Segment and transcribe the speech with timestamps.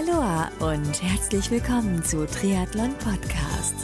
[0.00, 3.74] Aloha und herzlich willkommen zu Triathlon Podcast.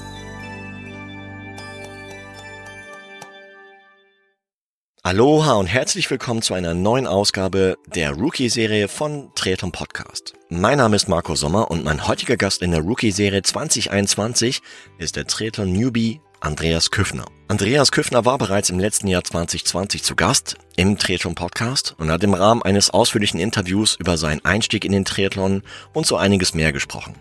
[5.02, 10.32] Aloha und herzlich willkommen zu einer neuen Ausgabe der Rookie-Serie von Triathlon Podcast.
[10.48, 14.62] Mein Name ist Marco Sommer und mein heutiger Gast in der Rookie-Serie 2021
[14.98, 17.24] ist der Triathlon Newbie Andreas Küffner.
[17.48, 22.22] Andreas Küffner war bereits im letzten Jahr 2020 zu Gast im Triathlon Podcast und hat
[22.24, 25.62] im Rahmen eines ausführlichen Interviews über seinen Einstieg in den Triathlon
[25.94, 27.14] und so einiges mehr gesprochen.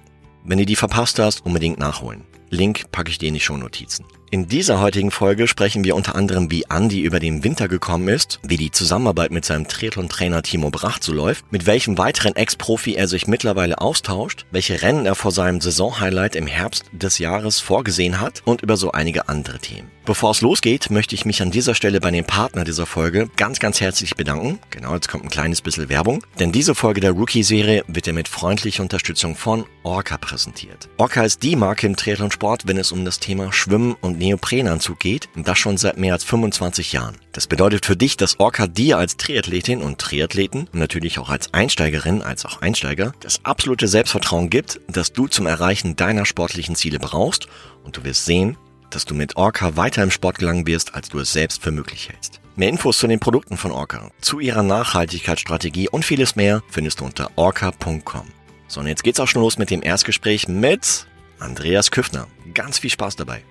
[0.43, 2.25] Wenn du die verpasst hast, unbedingt nachholen.
[2.49, 4.05] Link packe ich dir in die Shownotizen.
[4.31, 8.39] In dieser heutigen Folge sprechen wir unter anderem, wie Andy über den Winter gekommen ist,
[8.43, 13.07] wie die Zusammenarbeit mit seinem Triathlon-Trainer Timo Bracht so läuft, mit welchem weiteren Ex-Profi er
[13.07, 18.41] sich mittlerweile austauscht, welche Rennen er vor seinem Saisonhighlight im Herbst des Jahres vorgesehen hat
[18.45, 19.89] und über so einige andere Themen.
[20.05, 23.57] Bevor es losgeht, möchte ich mich an dieser Stelle bei dem Partner dieser Folge ganz,
[23.57, 24.59] ganz herzlich bedanken.
[24.69, 26.23] Genau, jetzt kommt ein kleines bisschen Werbung.
[26.39, 30.89] Denn diese Folge der Rookie-Serie wird dir mit freundlicher Unterstützung von Orca präsentiert.
[30.97, 35.29] Orca ist die Marke im Triathlon-Sport, wenn es um das Thema Schwimmen und Neoprenanzug geht
[35.35, 37.17] und das schon seit mehr als 25 Jahren.
[37.31, 41.53] Das bedeutet für dich, dass Orca dir als Triathletin und Triathleten und natürlich auch als
[41.53, 46.99] Einsteigerin, als auch Einsteiger das absolute Selbstvertrauen gibt, das du zum Erreichen deiner sportlichen Ziele
[46.99, 47.47] brauchst
[47.83, 48.57] und du wirst sehen,
[48.91, 52.09] dass du mit Orca weiter im Sport gelangen wirst, als du es selbst für möglich
[52.09, 52.41] hältst.
[52.55, 57.05] Mehr Infos zu den Produkten von Orca, zu ihrer Nachhaltigkeitsstrategie und vieles mehr findest du
[57.05, 58.27] unter orca.com.
[58.67, 61.07] So, und jetzt geht's auch schon los mit dem Erstgespräch mit
[61.39, 62.27] Andreas Küffner.
[62.53, 63.41] Ganz viel Spaß dabei.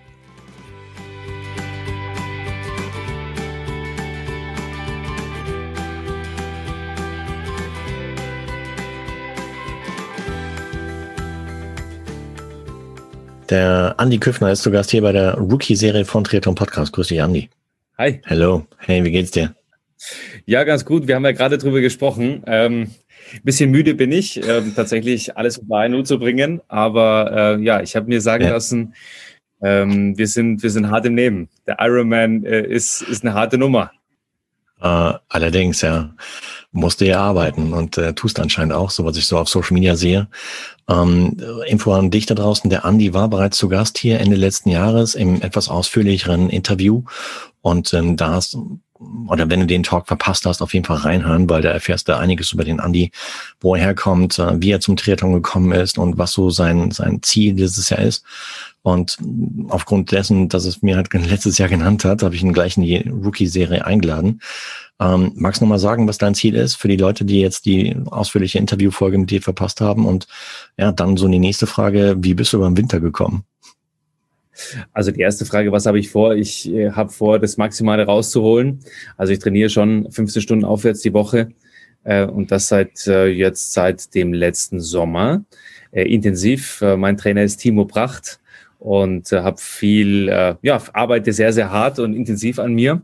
[13.50, 16.92] Der Andi Küffner ist zu Gast hier bei der Rookie-Serie von Triathlon Podcast.
[16.92, 17.50] Grüß dich, Andi.
[17.98, 18.20] Hi.
[18.26, 18.66] Hallo.
[18.78, 19.54] Hey, wie geht's dir?
[20.46, 21.06] Ja, ganz gut.
[21.06, 22.42] Wir haben ja gerade drüber gesprochen.
[22.46, 22.90] Ähm,
[23.42, 26.60] bisschen müde bin ich, ähm, tatsächlich alles unter einen Hut zu bringen.
[26.68, 28.50] Aber äh, ja, ich habe mir sagen ja.
[28.50, 28.94] lassen,
[29.62, 31.48] ähm, wir, sind, wir sind hart im Nehmen.
[31.66, 33.90] Der Ironman äh, ist, ist eine harte Nummer.
[34.80, 36.14] Äh, allerdings, ja
[36.74, 39.96] musste ja arbeiten und äh, tust anscheinend auch, so was ich so auf Social Media
[39.96, 40.28] sehe.
[40.88, 41.36] Ähm,
[41.66, 45.14] Info an dich da draußen, der Andi war bereits zu Gast hier Ende letzten Jahres
[45.14, 47.04] im etwas ausführlicheren Interview
[47.62, 48.58] und ähm, da hast
[49.28, 52.16] oder wenn du den Talk verpasst hast, auf jeden Fall reinhören, weil da erfährst du
[52.16, 53.10] einiges über den Andi,
[53.60, 57.22] wo er herkommt, äh, wie er zum Triathlon gekommen ist und was so sein, sein
[57.22, 58.24] Ziel dieses Jahr ist.
[58.82, 59.16] Und
[59.68, 62.82] aufgrund dessen, dass es mir halt letztes Jahr genannt hat, habe ich ihn gleich in
[62.82, 64.40] die Rookie-Serie eingeladen.
[65.00, 67.96] Ähm, magst du nochmal sagen, was dein Ziel ist für die Leute, die jetzt die
[68.06, 70.06] ausführliche Interviewfolge mit dir verpasst haben?
[70.06, 70.26] Und
[70.76, 73.44] ja, dann so die nächste Frage, wie bist du beim Winter gekommen?
[74.92, 76.34] Also die erste Frage, was habe ich vor?
[76.34, 78.80] Ich äh, habe vor, das Maximale rauszuholen.
[79.16, 81.48] Also ich trainiere schon 15 Stunden aufwärts die Woche
[82.04, 85.44] äh, und das seit äh, jetzt seit dem letzten Sommer
[85.90, 86.80] äh, intensiv.
[86.82, 88.38] Äh, mein Trainer ist Timo Pracht
[88.84, 93.00] und äh, habe viel, äh, ja, arbeite sehr, sehr hart und intensiv an mir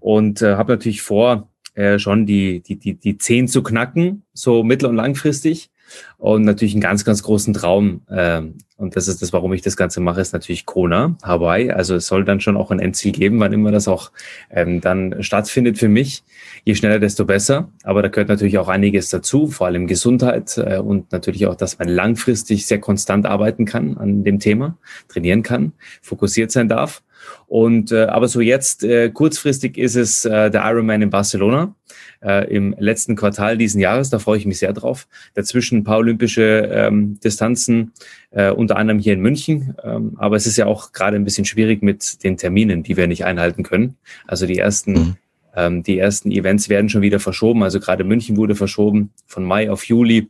[0.00, 4.62] und äh, habe natürlich vor, äh, schon die, die, die, die 10 zu knacken, so
[4.62, 5.70] mittel- und langfristig.
[6.18, 8.02] Und natürlich einen ganz, ganz großen Traum.
[8.10, 11.70] Ähm, und das ist das, warum ich das Ganze mache, ist natürlich Kona, Hawaii.
[11.70, 14.12] Also es soll dann schon auch ein Endziel geben, wann immer das auch
[14.50, 16.22] ähm, dann stattfindet für mich.
[16.64, 17.70] Je schneller, desto besser.
[17.82, 21.78] Aber da gehört natürlich auch einiges dazu, vor allem Gesundheit äh, und natürlich auch, dass
[21.78, 24.78] man langfristig sehr konstant arbeiten kann an dem Thema,
[25.08, 25.72] trainieren kann,
[26.02, 27.02] fokussiert sein darf.
[27.46, 31.74] Und äh, aber so jetzt äh, kurzfristig ist es äh, der Ironman in Barcelona
[32.22, 34.10] äh, im letzten Quartal diesen Jahres.
[34.10, 35.06] Da freue ich mich sehr drauf.
[35.34, 37.92] Dazwischen ein paar olympische ähm, Distanzen,
[38.30, 39.74] äh, unter anderem hier in München.
[39.82, 43.06] Ähm, aber es ist ja auch gerade ein bisschen schwierig mit den Terminen, die wir
[43.06, 43.96] nicht einhalten können.
[44.26, 45.16] Also die ersten mhm.
[45.56, 47.62] ähm, die ersten Events werden schon wieder verschoben.
[47.62, 50.28] Also gerade München wurde verschoben von Mai auf Juli.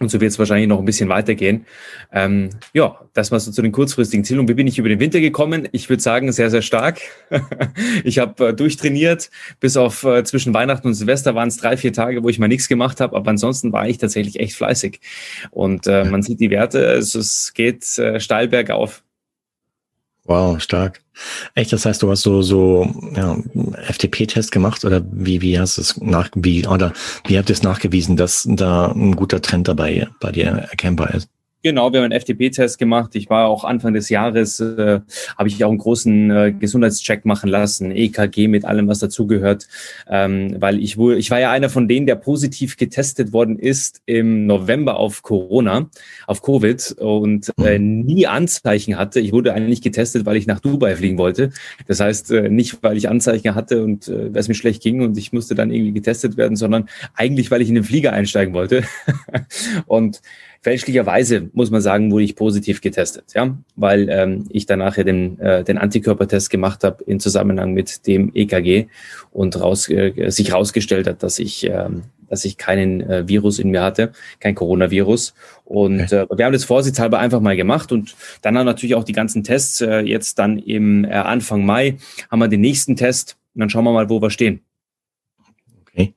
[0.00, 1.66] Und so wird es wahrscheinlich noch ein bisschen weitergehen.
[2.12, 4.40] Ähm, ja, das war so zu den kurzfristigen Zielen.
[4.40, 5.68] Und wie bin ich über den Winter gekommen?
[5.70, 7.00] Ich würde sagen, sehr, sehr stark.
[8.04, 9.30] ich habe äh, durchtrainiert.
[9.60, 12.48] Bis auf äh, zwischen Weihnachten und Silvester waren es drei, vier Tage, wo ich mal
[12.48, 13.14] nichts gemacht habe.
[13.14, 15.00] Aber ansonsten war ich tatsächlich echt fleißig.
[15.52, 19.03] Und äh, man sieht die Werte, also es geht äh, steil bergauf.
[20.26, 21.02] Wow, stark.
[21.54, 23.36] Echt, das heißt, du hast so so ja,
[23.90, 26.92] FTP-Test gemacht oder wie wie hast du es nach wie oder
[27.26, 31.28] wie habt ihr es nachgewiesen, dass da ein guter Trend dabei bei dir erkennbar ist?
[31.64, 33.14] Genau, wir haben einen FTP-Test gemacht.
[33.14, 35.00] Ich war auch Anfang des Jahres, äh,
[35.38, 39.66] habe ich auch einen großen äh, Gesundheitscheck machen lassen, EKG mit allem, was dazugehört,
[40.06, 44.02] ähm, weil ich wohl, ich war ja einer von denen, der positiv getestet worden ist
[44.04, 45.88] im November auf Corona,
[46.26, 48.00] auf Covid und äh, mhm.
[48.02, 49.20] nie Anzeichen hatte.
[49.20, 51.48] Ich wurde eigentlich getestet, weil ich nach Dubai fliegen wollte.
[51.86, 55.16] Das heißt, äh, nicht, weil ich Anzeichen hatte und äh, es mir schlecht ging und
[55.16, 58.84] ich musste dann irgendwie getestet werden, sondern eigentlich, weil ich in den Flieger einsteigen wollte.
[59.86, 60.20] und
[60.64, 65.38] Fälschlicherweise muss man sagen, wurde ich positiv getestet, ja, weil ähm, ich danach ja den,
[65.38, 68.86] äh, den Antikörpertest gemacht habe in Zusammenhang mit dem EKG
[69.30, 71.90] und raus, äh, sich rausgestellt hat, dass ich, äh,
[72.30, 75.34] dass ich keinen äh, Virus in mir hatte, kein Coronavirus.
[75.66, 76.22] Und okay.
[76.22, 79.44] äh, wir haben das vorsichtshalber einfach mal gemacht und dann haben natürlich auch die ganzen
[79.44, 79.82] Tests.
[79.82, 81.98] Äh, jetzt dann im äh, Anfang Mai
[82.30, 84.60] haben wir den nächsten Test und dann schauen wir mal, wo wir stehen.
[85.82, 86.14] Okay.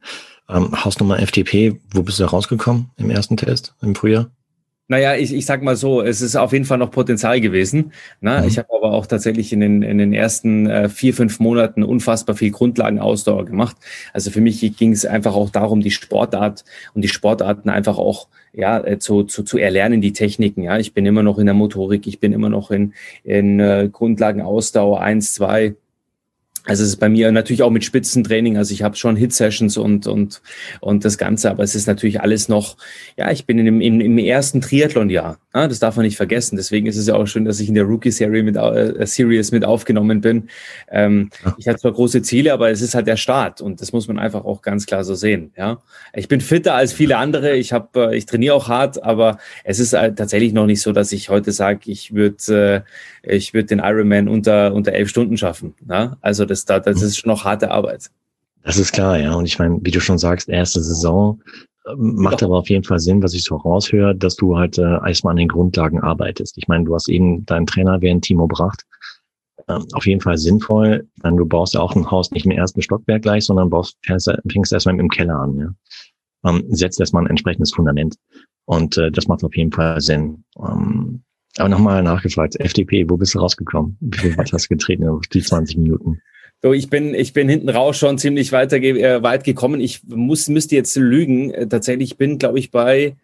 [0.48, 4.32] Ähm, Hausnummer FTP, wo bist du da rausgekommen im ersten Test im Frühjahr?
[4.90, 7.92] Naja, ich, ich sag mal so, es ist auf jeden Fall noch Potenzial gewesen.
[8.22, 8.40] Ne?
[8.42, 8.48] Mhm.
[8.48, 12.38] Ich habe aber auch tatsächlich in den, in den ersten äh, vier, fünf Monaten unfassbar
[12.38, 13.76] viel Grundlagenausdauer gemacht.
[14.14, 16.64] Also für mich ging es einfach auch darum, die Sportart
[16.94, 20.64] und die Sportarten einfach auch ja, äh, zu, zu, zu erlernen, die Techniken.
[20.64, 22.94] Ja, ich bin immer noch in der Motorik, ich bin immer noch in,
[23.26, 25.76] in äh, Grundlagenausdauer eins, zwei
[26.68, 28.58] also es ist bei mir natürlich auch mit Spitzentraining.
[28.58, 30.42] Also ich habe schon Hit-Sessions und, und,
[30.82, 32.76] und das Ganze, aber es ist natürlich alles noch,
[33.16, 35.40] ja, ich bin in dem, im, im ersten Triathlon-Jahr.
[35.56, 36.58] Ja, das darf man nicht vergessen.
[36.58, 39.64] Deswegen ist es ja auch schön, dass ich in der Rookie-Serie mit äh, Series mit
[39.64, 40.50] aufgenommen bin.
[40.92, 41.56] Ähm, ja.
[41.58, 44.20] Ich hatte zwar große Ziele, aber es ist halt der Start und das muss man
[44.20, 45.54] einfach auch ganz klar so sehen.
[45.58, 45.82] Ja,
[46.14, 47.56] ich bin fitter als viele andere.
[47.56, 50.92] Ich habe, äh, ich trainiere auch hart, aber es ist halt tatsächlich noch nicht so,
[50.92, 52.92] dass ich heute sage, ich würde, äh,
[53.30, 55.74] ich würde den Ironman unter unter elf Stunden schaffen.
[55.90, 56.18] Ja?
[56.22, 58.10] Also das das, das ist schon noch harte Arbeit.
[58.64, 59.34] Das ist klar, ja.
[59.34, 61.42] Und ich meine, wie du schon sagst, erste Saison
[61.88, 62.48] ähm, macht ja.
[62.48, 65.38] aber auf jeden Fall Sinn, was ich so raushöre, dass du halt äh, erstmal an
[65.38, 66.58] den Grundlagen arbeitest.
[66.58, 68.84] Ich meine, du hast eben deinen Trainer während Timo Bracht.
[69.68, 71.08] Ähm, auf jeden Fall sinnvoll.
[71.22, 74.32] Dann du baust ja auch ein Haus nicht im ersten Stockwerk gleich, sondern baust, fängst,
[74.52, 75.58] fängst erstmal im Keller an.
[75.58, 76.50] Ja?
[76.50, 78.16] Ähm, setzt erstmal ein entsprechendes Fundament.
[78.66, 80.44] Und äh, das macht auf jeden Fall Sinn.
[80.60, 81.24] Ähm,
[81.60, 83.98] aber nochmal nachgefragt, FDP, wo bist du rausgekommen?
[84.00, 86.22] Wie viel Watt hast du getreten auf die 20 Minuten?
[86.62, 89.80] So, ich bin, ich bin hinten raus schon ziemlich weiter, äh, weit gekommen.
[89.80, 91.52] Ich muss, müsste jetzt lügen.
[91.52, 93.16] Äh, tatsächlich bin, glaube ich, bei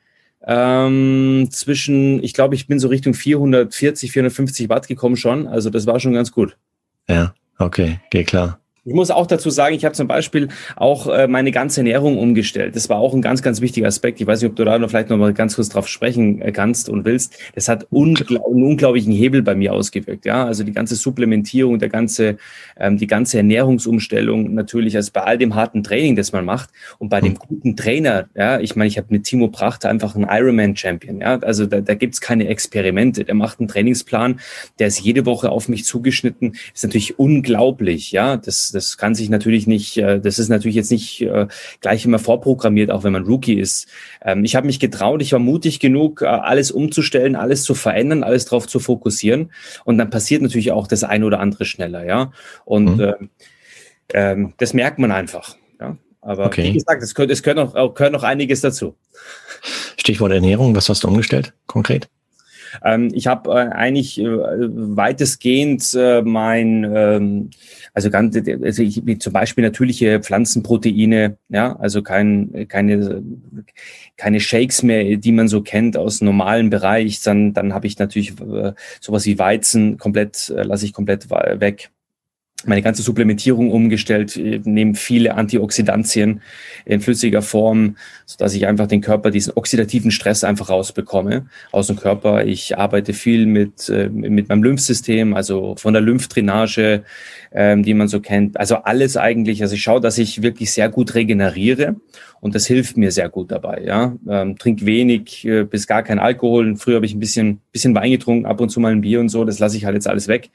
[0.46, 5.48] ähm, zwischen, ich glaube, ich bin so Richtung 440, 450 Watt gekommen schon.
[5.48, 6.58] Also das war schon ganz gut.
[7.08, 8.60] Ja, okay, geht klar.
[8.86, 12.76] Ich muss auch dazu sagen, ich habe zum Beispiel auch äh, meine ganze Ernährung umgestellt.
[12.76, 14.20] Das war auch ein ganz, ganz wichtiger Aspekt.
[14.20, 16.52] Ich weiß nicht, ob du da noch vielleicht noch mal ganz kurz drauf sprechen äh,
[16.52, 17.38] kannst und willst.
[17.56, 20.26] Das hat ungl einen unglaublichen Hebel bei mir ausgewirkt.
[20.26, 22.36] Ja, also die ganze Supplementierung, der ganze,
[22.78, 26.70] ähm, die ganze Ernährungsumstellung natürlich, also bei all dem harten Training, das man macht
[27.00, 28.28] und bei dem guten Trainer.
[28.36, 31.22] Ja, ich meine, ich habe mit Timo Prachter einfach einen Ironman-Champion.
[31.22, 33.24] Ja, also da, da gibt's keine Experimente.
[33.24, 34.42] Der macht einen Trainingsplan,
[34.80, 36.58] der ist jede Woche auf mich zugeschnitten.
[36.74, 38.12] Ist natürlich unglaublich.
[38.12, 41.48] Ja, das das kann sich natürlich nicht, äh, das ist natürlich jetzt nicht äh,
[41.82, 43.88] gleich immer vorprogrammiert, auch wenn man Rookie ist.
[44.24, 48.24] Ähm, ich habe mich getraut, ich war mutig genug, äh, alles umzustellen, alles zu verändern,
[48.24, 49.52] alles darauf zu fokussieren.
[49.86, 52.32] Und dann passiert natürlich auch das eine oder andere schneller, ja.
[52.66, 53.30] Und mhm.
[54.14, 55.56] ähm, das merkt man einfach.
[55.80, 55.98] Ja?
[56.22, 56.64] Aber okay.
[56.64, 58.96] wie gesagt, es gehört, es gehört, noch, gehört noch einiges dazu.
[59.98, 62.10] Stichwort Ernährung, was hast du umgestellt konkret?
[62.84, 67.50] Ähm, ich habe äh, eigentlich äh, weitestgehend äh, mein, ähm,
[67.94, 73.24] also ganz, also ich, wie zum Beispiel natürliche Pflanzenproteine, ja, also kein, keine,
[74.18, 77.22] keine Shakes mehr, die man so kennt aus normalem Bereich.
[77.22, 81.92] Dann, dann habe ich natürlich äh, sowas wie Weizen komplett, äh, lasse ich komplett weg
[82.66, 86.42] meine ganze Supplementierung umgestellt, nehme viele Antioxidantien
[86.86, 91.88] in flüssiger Form, so dass ich einfach den Körper diesen oxidativen Stress einfach rausbekomme aus
[91.88, 92.46] dem Körper.
[92.46, 97.04] Ich arbeite viel mit äh, mit meinem Lymphsystem, also von der Lymphdrainage,
[97.52, 98.60] ähm, die man so kennt.
[98.60, 99.62] Also alles eigentlich.
[99.62, 101.96] Also ich schaue, dass ich wirklich sehr gut regeneriere
[102.42, 103.84] und das hilft mir sehr gut dabei.
[103.86, 106.76] Ja, ähm, trink wenig äh, bis gar kein Alkohol.
[106.78, 109.30] Früher habe ich ein bisschen bisschen Wein getrunken, ab und zu mal ein Bier und
[109.30, 109.46] so.
[109.46, 110.50] Das lasse ich halt jetzt alles weg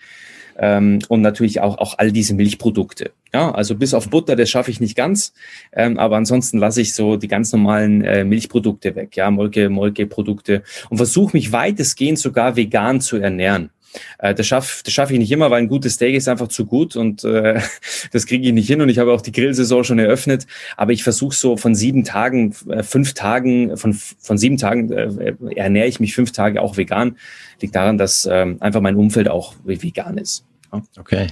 [0.59, 3.13] ähm, und natürlich auch, auch all diese Milchprodukte.
[3.33, 5.33] Ja, also bis auf Butter, das schaffe ich nicht ganz,
[5.73, 10.63] ähm, aber ansonsten lasse ich so die ganz normalen äh, Milchprodukte weg, ja, Molke, Molke-Produkte
[10.89, 13.71] und versuche mich weitestgehend sogar vegan zu ernähren.
[14.19, 16.67] Äh, das schaffe das schaff ich nicht immer, weil ein gutes Steak ist einfach zu
[16.67, 17.61] gut und äh,
[18.13, 18.81] das kriege ich nicht hin.
[18.81, 20.47] Und ich habe auch die Grillsaison schon eröffnet.
[20.77, 25.35] Aber ich versuche so von sieben Tagen, äh, fünf Tagen, von, von sieben Tagen äh,
[25.57, 27.17] ernähre ich mich fünf Tage auch vegan.
[27.61, 30.45] Liegt daran, dass äh, einfach mein Umfeld auch vegan ist.
[30.73, 30.83] Ja.
[30.99, 31.27] Okay.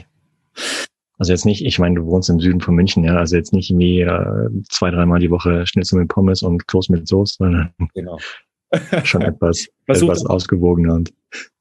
[1.19, 3.71] Also jetzt nicht, ich meine, du wohnst im Süden von München, ja, also jetzt nicht
[3.71, 8.19] irgendwie äh, zwei, dreimal die Woche Schnitzel mit Pommes und Toast mit Soße, sondern genau.
[9.05, 11.15] Schon etwas, etwas ausgewogener und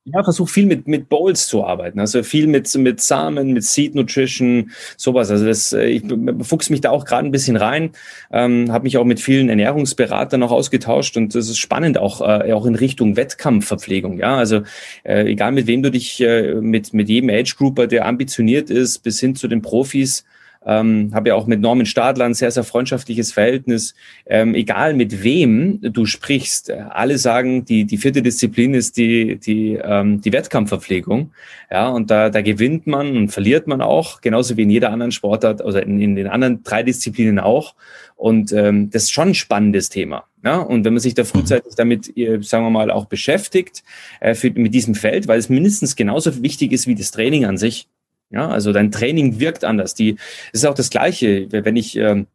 [0.06, 2.00] ja, versuche viel mit, mit Bowls zu arbeiten.
[2.00, 5.32] Also viel mit, mit Samen, mit Seed Nutrition, sowas.
[5.32, 6.04] Also das, äh, ich
[6.44, 7.90] fuchs mich da auch gerade ein bisschen rein,
[8.32, 12.54] ähm, habe mich auch mit vielen Ernährungsberatern noch ausgetauscht und das ist spannend auch, äh,
[12.54, 14.20] auch in Richtung Wettkampfverpflegung.
[14.20, 14.62] Ja, also
[15.04, 19.00] äh, egal mit wem du dich, äh, mit, mit jedem Age Grouper, der ambitioniert ist,
[19.00, 20.24] bis hin zu den Profis,
[20.66, 23.94] ähm, habe ja auch mit Norman Stadler ein sehr, sehr freundschaftliches Verhältnis.
[24.26, 29.38] Ähm, egal mit wem du sprichst, äh, alle sagen, die, die vierte Disziplin ist die,
[29.38, 31.32] die, ähm, die Wettkampfverpflegung.
[31.72, 35.12] Ja, und da, da gewinnt man und verliert man auch, genauso wie in jeder anderen
[35.12, 37.76] Sportart, oder in, in den anderen drei Disziplinen auch.
[38.16, 40.24] Und ähm, das ist schon ein spannendes Thema.
[40.44, 41.76] Ja, und wenn man sich da frühzeitig mhm.
[41.76, 43.84] damit, äh, sagen wir mal, auch beschäftigt,
[44.20, 47.58] äh, für, mit diesem Feld, weil es mindestens genauso wichtig ist wie das Training an
[47.58, 47.88] sich,
[48.36, 49.96] ja, also dein Training wirkt anders.
[49.96, 50.18] Die,
[50.52, 52.28] es ist auch das Gleiche, wenn ich, ähm,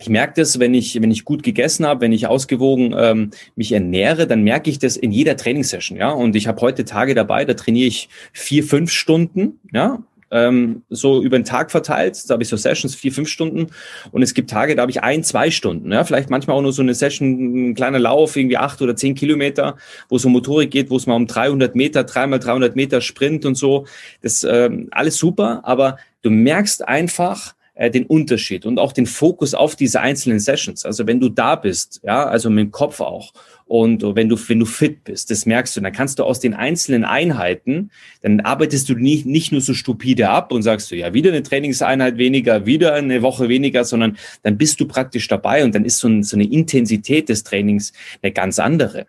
[0.00, 3.70] ich merke das, wenn ich, wenn ich gut gegessen habe, wenn ich ausgewogen ähm, mich
[3.70, 6.10] ernähre, dann merke ich das in jeder Trainingssession, ja.
[6.10, 10.02] Und ich habe heute Tage dabei, da trainiere ich vier, fünf Stunden, ja,
[10.34, 12.28] ähm, so über den Tag verteilt.
[12.28, 13.68] Da habe ich so Sessions, vier, fünf Stunden.
[14.10, 15.92] Und es gibt Tage, da habe ich ein, zwei Stunden.
[15.92, 16.04] Ja?
[16.04, 19.76] Vielleicht manchmal auch nur so eine Session, ein kleiner Lauf, irgendwie acht oder zehn Kilometer,
[20.08, 23.46] wo es um Motorik geht, wo es mal um 300 Meter, dreimal 300 Meter Sprint
[23.46, 23.86] und so.
[24.22, 29.52] Das ähm, alles super, aber du merkst einfach, äh, den Unterschied und auch den Fokus
[29.54, 30.84] auf diese einzelnen Sessions.
[30.84, 33.32] Also wenn du da bist, ja, also mit dem Kopf auch
[33.66, 36.52] und wenn du, wenn du fit bist, das merkst du, dann kannst du aus den
[36.54, 37.90] einzelnen Einheiten,
[38.20, 41.42] dann arbeitest du nicht, nicht nur so stupide ab und sagst du, ja, wieder eine
[41.42, 45.98] Trainingseinheit weniger, wieder eine Woche weniger, sondern dann bist du praktisch dabei und dann ist
[45.98, 47.92] so, ein, so eine Intensität des Trainings
[48.22, 49.06] eine ganz andere.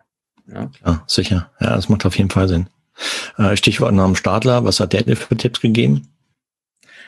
[0.51, 1.51] Ja, Klar, sicher.
[1.59, 2.67] Ja, das macht auf jeden Fall Sinn.
[3.38, 6.07] Äh, Stichwort Namen Stadler, was hat der dir für Tipps gegeben?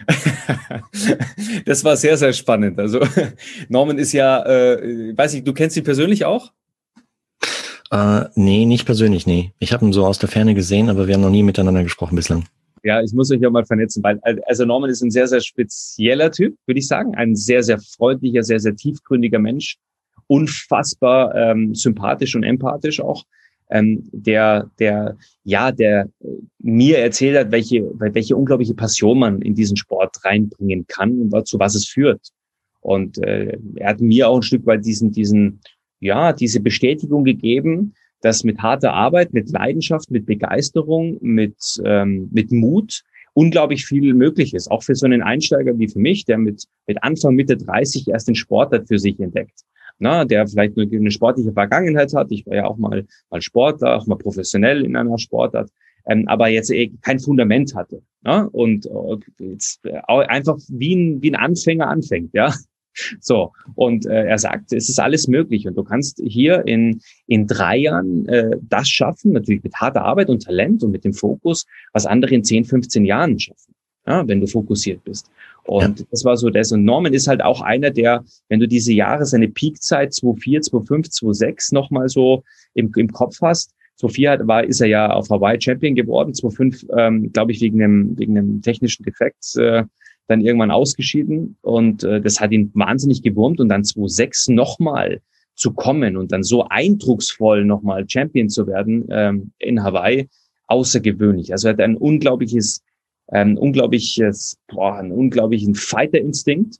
[1.66, 2.80] das war sehr, sehr spannend.
[2.80, 3.00] Also
[3.70, 6.52] Norman ist ja, äh, weiß ich, du kennst ihn persönlich auch?
[7.92, 9.54] Äh, nee, nicht persönlich, nee.
[9.60, 12.16] Ich habe ihn so aus der Ferne gesehen, aber wir haben noch nie miteinander gesprochen
[12.16, 12.46] bislang.
[12.84, 16.32] Ja, ich muss euch ja mal vernetzen, weil also Norman ist ein sehr, sehr spezieller
[16.32, 17.16] Typ, würde ich sagen.
[17.16, 19.78] Ein sehr, sehr freundlicher, sehr, sehr tiefgründiger Mensch.
[20.28, 23.24] Unfassbar ähm, sympathisch und empathisch auch.
[23.70, 26.10] Ähm, der, der, ja, der
[26.60, 31.60] mir erzählt hat, welche, welche unglaubliche Passion man in diesen Sport reinbringen kann und zu
[31.60, 32.30] was es führt.
[32.80, 35.60] Und äh, er hat mir auch ein Stück weit diesen, diesen
[36.00, 42.52] ja, diese Bestätigung gegeben, dass mit harter Arbeit, mit Leidenschaft, mit Begeisterung, mit, ähm, mit
[42.52, 44.72] Mut unglaublich viel möglich ist.
[44.72, 48.28] Auch für so einen Einsteiger wie für mich, der mit, mit Anfang, Mitte 30 erst
[48.28, 49.62] den Sport hat für sich entdeckt.
[50.00, 52.32] Na, der vielleicht nur eine sportliche Vergangenheit hat.
[52.32, 55.72] Ich war ja auch mal, mal Sportler, auch mal professionell in einer Sportart,
[56.08, 58.02] ähm, aber jetzt eh kein Fundament hatte.
[58.22, 58.48] Na?
[58.52, 62.54] Und äh, jetzt einfach wie ein, wie ein Anfänger anfängt, ja.
[63.20, 67.48] So, und äh, er sagt, es ist alles möglich und du kannst hier in, in
[67.48, 71.66] drei Jahren äh, das schaffen, natürlich mit harter Arbeit und Talent und mit dem Fokus,
[71.94, 73.74] was andere in 10, 15 Jahren schaffen,
[74.06, 75.30] ja, wenn du fokussiert bist.
[75.64, 76.06] Und ja.
[76.12, 76.72] das war so das.
[76.72, 81.10] Und Norman ist halt auch einer, der, wenn du diese Jahre, seine Peakzeit 2004, 2005,
[81.10, 85.96] 2006 nochmal so im, im Kopf hast, 2004 war, ist er ja auf Hawaii Champion
[85.96, 89.84] geworden, 2005, ähm, glaube ich, wegen einem, wegen einem technischen Defekt äh,
[90.28, 95.22] dann irgendwann ausgeschieden und äh, das hat ihn wahnsinnig gewurmt und dann 2006 nochmal
[95.56, 100.30] zu kommen und dann so eindrucksvoll nochmal Champion zu werden ähm, in Hawaii,
[100.68, 101.52] außergewöhnlich.
[101.52, 102.84] Also er hat ein unglaubliches,
[103.32, 106.78] ähm, unglaubliches, boah, einen unglaublichen Fighter-Instinkt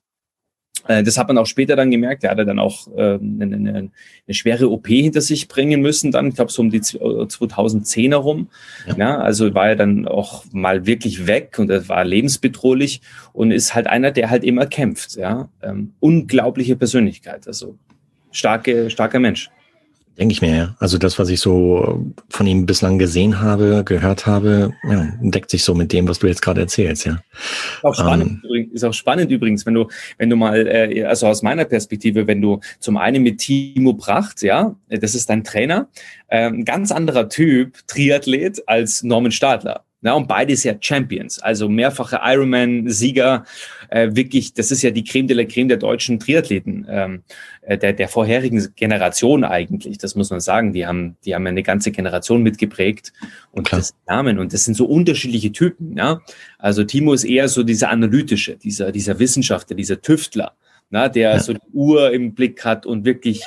[0.88, 2.24] das hat man auch später dann gemerkt.
[2.24, 3.90] Er hatte dann auch äh, eine, eine, eine
[4.30, 8.50] schwere OP hinter sich bringen müssen, dann, ich glaube, so um die 2010 herum.
[8.88, 8.98] Ja.
[8.98, 9.18] ja.
[9.18, 13.02] also war er dann auch mal wirklich weg und er war lebensbedrohlich
[13.34, 15.16] und ist halt einer, der halt immer kämpft.
[15.16, 17.78] Ja, ähm, unglaubliche Persönlichkeit, also
[18.32, 19.50] starke, starker Mensch.
[20.18, 20.76] Denke ich mir, ja.
[20.80, 25.64] Also das, was ich so von ihm bislang gesehen habe, gehört habe, ja, deckt sich
[25.64, 27.20] so mit dem, was du jetzt gerade erzählst, ja.
[27.34, 31.28] Ist auch spannend, ähm, ist auch spannend übrigens, wenn du, wenn du mal, äh, also
[31.28, 35.88] aus meiner Perspektive, wenn du zum einen mit Timo Pracht, ja, das ist dein Trainer,
[36.30, 39.84] äh, ein ganz anderer Typ, Triathlet als Norman Stadler.
[40.02, 43.46] Ja, und beides ja Champions, also mehrfache Ironman-Sieger,
[43.90, 47.24] äh, wirklich, das ist ja die Creme de la Creme der deutschen Triathleten, ähm,
[47.62, 50.72] äh, der, der vorherigen Generation eigentlich, das muss man sagen.
[50.72, 53.12] Die haben, die haben eine ganze Generation mitgeprägt
[53.52, 53.82] und Klar.
[53.82, 54.38] das Namen.
[54.38, 56.22] Und das sind so unterschiedliche Typen, ja.
[56.60, 60.54] Also Timo ist eher so dieser analytische, dieser, dieser Wissenschaftler, dieser Tüftler,
[60.92, 61.40] na, der ja.
[61.40, 63.44] so die Uhr im Blick hat und wirklich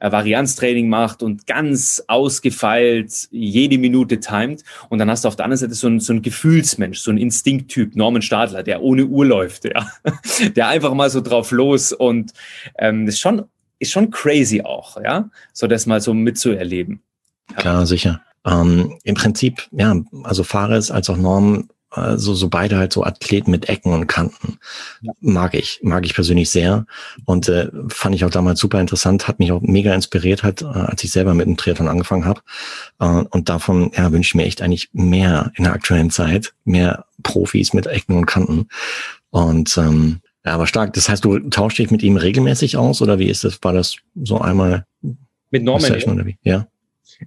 [0.00, 4.64] Varianztraining macht und ganz ausgefeilt jede Minute timet.
[4.88, 7.18] Und dann hast du auf der anderen Seite so ein, so ein Gefühlsmensch, so ein
[7.18, 9.86] Instinkttyp, Norman Stadler, der ohne Uhr läuft, ja.
[10.56, 12.32] der einfach mal so drauf los und
[12.78, 13.44] ähm, ist schon,
[13.78, 17.00] ist schon crazy auch, ja, so das mal so mitzuerleben.
[17.56, 18.22] Klar, sicher.
[18.46, 23.50] Ähm, Im Prinzip, ja, also Fares als auch Norm also so beide halt so Athleten
[23.50, 24.58] mit Ecken und Kanten.
[25.02, 25.12] Ja.
[25.20, 26.86] Mag ich, mag ich persönlich sehr.
[27.24, 30.66] Und äh, fand ich auch damals super interessant, hat mich auch mega inspiriert, halt, äh,
[30.66, 32.40] als ich selber mit dem Triathlon angefangen habe.
[33.00, 37.06] Äh, und davon ja, wünsche ich mir echt eigentlich mehr in der aktuellen Zeit, mehr
[37.22, 38.68] Profis mit Ecken und Kanten.
[39.30, 40.94] Und ähm, ja, aber stark.
[40.94, 43.58] Das heißt, du tauschst dich mit ihm regelmäßig aus oder wie ist das?
[43.62, 44.86] War das so einmal?
[45.50, 46.26] Mit Norman?
[46.26, 46.38] Wie?
[46.42, 46.66] Ja.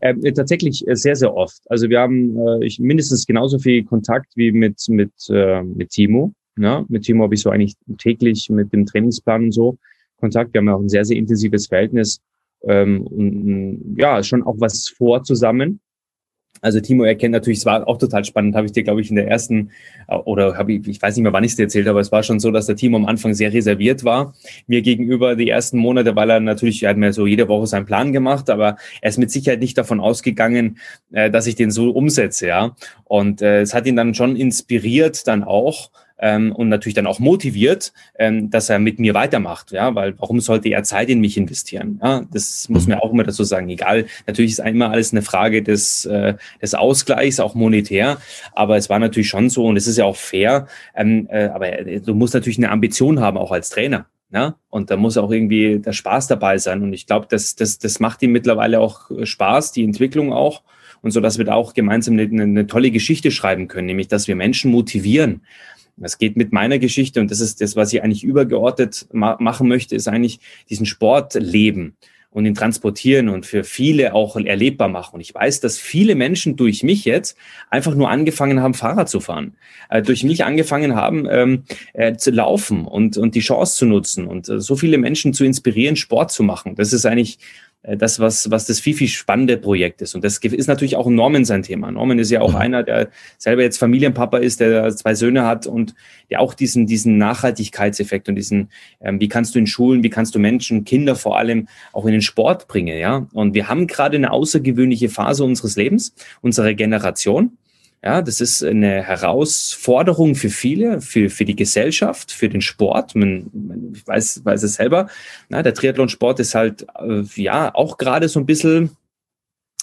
[0.01, 1.61] Ähm, äh, tatsächlich äh, sehr, sehr oft.
[1.69, 6.33] Also wir haben äh, ich, mindestens genauso viel Kontakt wie mit, mit, äh, mit Timo.
[6.57, 6.85] Ja?
[6.87, 9.77] Mit Timo habe ich so eigentlich täglich mit dem Trainingsplan und so
[10.17, 10.53] Kontakt.
[10.53, 12.21] Wir haben auch ein sehr, sehr intensives Verhältnis
[12.63, 15.79] ähm, und ja, schon auch was vor zusammen.
[16.63, 19.17] Also Timo erkennt natürlich, es war auch total spannend, habe ich dir, glaube ich, in
[19.17, 19.71] der ersten,
[20.07, 21.99] äh, oder habe ich, ich weiß nicht mehr, wann ich es dir erzählt habe, aber
[21.99, 24.33] es war schon so, dass der Timo am Anfang sehr reserviert war,
[24.67, 27.85] mir gegenüber die ersten Monate, weil er natürlich, er hat mir so jede Woche seinen
[27.85, 30.77] Plan gemacht, aber er ist mit Sicherheit nicht davon ausgegangen,
[31.11, 32.75] äh, dass ich den so umsetze, ja.
[33.03, 35.91] Und äh, es hat ihn dann schon inspiriert, dann auch,
[36.23, 39.73] ähm, und natürlich dann auch motiviert, ähm, dass er mit mir weitermacht.
[39.73, 41.99] Ja, weil warum sollte er Zeit in mich investieren?
[42.01, 43.67] Ja, das muss man auch immer dazu sagen.
[43.67, 48.19] Egal, natürlich ist immer alles eine Frage des, äh, des Ausgleichs, auch monetär.
[48.53, 50.67] Aber es war natürlich schon so und es ist ja auch fair.
[50.95, 54.05] Ähm, äh, aber äh, du musst natürlich eine Ambition haben, auch als Trainer.
[54.31, 56.81] Ja, und da muss auch irgendwie der Spaß dabei sein.
[56.81, 60.63] Und ich glaube, das, das, das macht ihm mittlerweile auch Spaß, die Entwicklung auch.
[61.03, 64.29] Und so, dass wir da auch gemeinsam eine, eine tolle Geschichte schreiben können, nämlich, dass
[64.29, 65.41] wir Menschen motivieren.
[65.95, 69.67] Das geht mit meiner Geschichte und das ist das, was ich eigentlich übergeordnet ma machen
[69.67, 71.95] möchte, ist eigentlich diesen Sport leben
[72.33, 75.15] und ihn transportieren und für viele auch erlebbar machen.
[75.15, 77.37] Und ich weiß, dass viele Menschen durch mich jetzt
[77.69, 79.55] einfach nur angefangen haben, Fahrrad zu fahren,
[79.89, 84.25] äh, durch mich angefangen haben, ähm, äh, zu laufen und, und die Chance zu nutzen
[84.25, 86.75] und äh, so viele Menschen zu inspirieren, Sport zu machen.
[86.75, 87.37] Das ist eigentlich
[87.83, 90.15] das, was, was das viel, viel spannende Projekt ist.
[90.15, 91.91] Und das ist natürlich auch Norman sein Thema.
[91.91, 95.93] Norman ist ja auch einer, der selber jetzt Familienpapa ist, der zwei Söhne hat und
[96.29, 98.69] der auch diesen, diesen Nachhaltigkeitseffekt und diesen,
[99.01, 102.13] ähm, wie kannst du in Schulen, wie kannst du Menschen, Kinder vor allem auch in
[102.13, 103.27] den Sport bringen, ja.
[103.33, 107.57] Und wir haben gerade eine außergewöhnliche Phase unseres Lebens, unserer Generation.
[108.03, 113.15] Ja, das ist eine Herausforderung für viele, für, für die Gesellschaft, für den Sport.
[113.15, 115.07] Man, man weiß, weiß es selber.
[115.47, 118.97] Na, der Triathlonsport ist halt, äh, ja, auch gerade so ein bisschen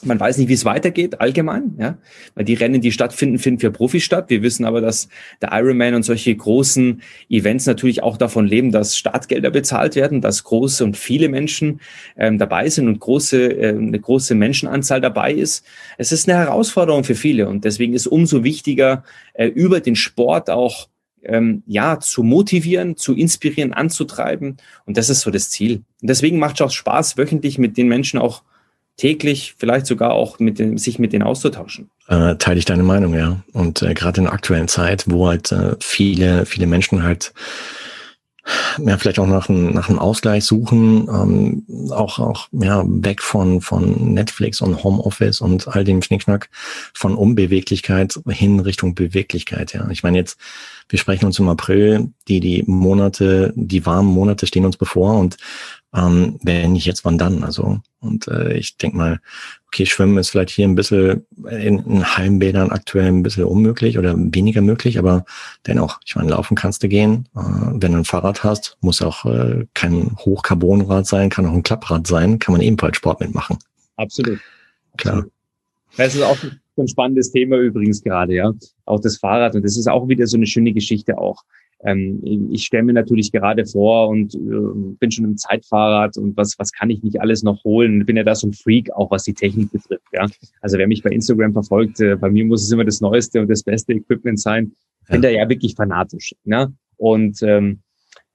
[0.02, 1.98] man weiß nicht, wie es weitergeht allgemein, ja,
[2.34, 4.30] weil die Rennen, die stattfinden, finden für Profis statt.
[4.30, 5.08] Wir wissen aber, dass
[5.42, 10.44] der Ironman und solche großen Events natürlich auch davon leben, dass Startgelder bezahlt werden, dass
[10.44, 11.80] große und viele Menschen
[12.16, 15.64] ähm, dabei sind und große äh, eine große Menschenanzahl dabei ist.
[15.98, 20.50] Es ist eine Herausforderung für viele und deswegen ist umso wichtiger äh, über den Sport
[20.50, 20.88] auch
[21.22, 25.82] ähm, ja zu motivieren, zu inspirieren, anzutreiben und das ist so das Ziel.
[26.00, 28.42] Und deswegen macht es auch Spaß, wöchentlich mit den Menschen auch
[29.00, 31.90] täglich vielleicht sogar auch mit dem, sich mit denen auszutauschen.
[32.08, 33.40] Äh, teile ich deine Meinung, ja.
[33.52, 37.32] Und äh, gerade in der aktuellen Zeit, wo halt äh, viele, viele Menschen halt
[38.84, 43.60] ja, vielleicht auch nach, einem nach einem Ausgleich suchen, ähm, auch, auch ja, weg von,
[43.60, 46.48] von Netflix und Homeoffice und all dem Schnickschnack,
[46.94, 49.72] von Unbeweglichkeit hin Richtung Beweglichkeit.
[49.72, 50.38] Ja, ich meine jetzt,
[50.88, 55.36] wir sprechen uns im April, die die Monate, die warmen Monate stehen uns bevor und
[55.94, 57.42] ähm, wenn nicht jetzt, wann dann?
[57.42, 59.20] Also, und äh, ich denke mal,
[59.66, 64.14] okay, Schwimmen ist vielleicht hier ein bisschen in, in Heimbädern aktuell ein bisschen unmöglich oder
[64.16, 65.24] weniger möglich, aber
[65.66, 67.28] dennoch, ich meine, laufen kannst du gehen.
[67.34, 71.62] Äh, wenn du ein Fahrrad hast, muss auch äh, kein Hochcarbonrad sein, kann auch ein
[71.62, 73.58] Klapprad sein, kann man ebenfalls Sport mitmachen.
[73.96, 74.38] Absolut.
[74.96, 75.24] Klar.
[75.96, 76.38] Das ist auch
[76.76, 78.52] ein spannendes Thema übrigens gerade, ja.
[78.86, 79.54] Auch das Fahrrad.
[79.54, 81.44] Und das ist auch wieder so eine schöne Geschichte auch
[81.84, 84.38] ähm, ich stelle mir natürlich gerade vor und äh,
[84.98, 88.04] bin schon im Zeitfahrrad und was, was kann ich nicht alles noch holen?
[88.04, 90.06] Bin ja da so ein Freak, auch was die Technik betrifft.
[90.12, 90.26] Ja?
[90.60, 93.48] Also wer mich bei Instagram verfolgt, äh, bei mir muss es immer das neueste und
[93.48, 94.72] das beste Equipment sein.
[95.08, 95.14] Ja.
[95.14, 96.34] Bin da ja wirklich fanatisch.
[96.44, 96.72] Ne?
[96.96, 97.80] Und ähm,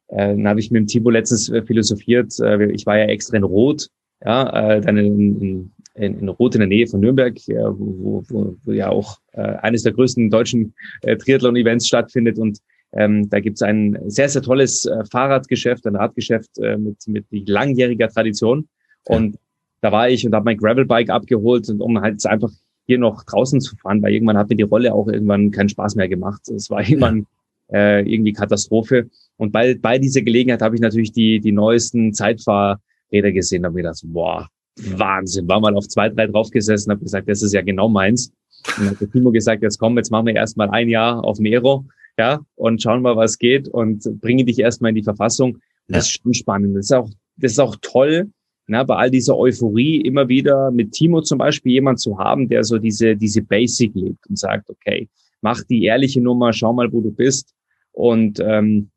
[0.08, 2.34] äh, dann habe ich mit dem Timo letztens äh, philosophiert.
[2.39, 3.89] Äh, ich war ja extra in Rot,
[4.23, 8.23] ja, äh, dann in, in, in, in Rot in der Nähe von Nürnberg, ja, wo,
[8.27, 12.39] wo, wo ja auch äh, eines der größten deutschen äh, Triathlon-Events stattfindet.
[12.39, 12.60] Und
[12.95, 17.25] ähm, da gibt es ein sehr, sehr tolles äh, Fahrradgeschäft, ein Radgeschäft äh, mit, mit
[17.47, 18.69] langjähriger Tradition.
[19.03, 19.39] Und ja.
[19.81, 22.51] da war ich und habe mein Gravelbike abgeholt, und um halt einfach
[22.88, 25.95] hier noch draußen zu fahren, weil irgendwann hat mir die Rolle auch irgendwann keinen Spaß
[25.95, 26.47] mehr gemacht.
[26.47, 27.27] Es war irgendwann
[27.71, 29.10] äh, irgendwie Katastrophe.
[29.38, 33.75] Und bei, bei dieser Gelegenheit habe ich natürlich die, die neuesten Zeitfahrräder gesehen und habe
[33.75, 35.47] mir gedacht, boah, Wahnsinn.
[35.49, 38.31] War mal auf zwei, drei draufgesessen, habe gesagt, das ist ja genau meins.
[38.77, 41.39] Und dann hat der Timo gesagt, jetzt komm, jetzt machen wir erstmal ein Jahr auf
[41.39, 41.86] Mero
[42.17, 45.58] ja, und schauen mal, was geht und bringe dich erstmal in die Verfassung.
[45.88, 46.75] Das ist schon spannend.
[46.75, 48.32] Das ist auch, das ist auch toll,
[48.67, 52.63] na, bei all dieser Euphorie immer wieder mit Timo zum Beispiel jemand zu haben, der
[52.63, 55.08] so diese, diese Basic lebt und sagt, okay,
[55.41, 57.54] mach die ehrliche Nummer, schau mal, wo du bist.
[57.91, 58.89] Und, ähm,